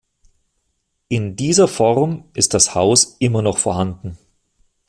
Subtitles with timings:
[1.09, 4.17] In dieser Form ist das Haus immer noch vorhanden.